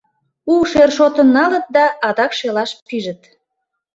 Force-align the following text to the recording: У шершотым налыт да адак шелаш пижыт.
У 0.51 0.53
шершотым 0.71 1.27
налыт 1.37 1.65
да 1.75 1.85
адак 2.07 2.31
шелаш 2.39 2.71
пижыт. 2.87 3.21